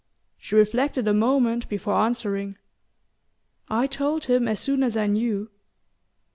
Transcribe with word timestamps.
She 0.35 0.55
reflected 0.55 1.07
a 1.07 1.13
moment 1.13 1.69
before 1.69 1.93
answering. 1.93 2.57
"I 3.69 3.85
told 3.85 4.23
him 4.25 4.47
as 4.47 4.59
soon 4.59 4.81
as 4.81 4.97
I 4.97 5.05
knew." 5.05 5.51